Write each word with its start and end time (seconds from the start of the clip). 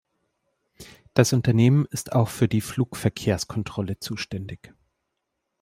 Das 1.13 1.31
Unternehmen 1.31 1.85
ist 1.91 2.13
auch 2.13 2.29
für 2.29 2.47
die 2.47 2.61
Flugverkehrskontrolle 2.61 3.99
zuständig. 3.99 4.73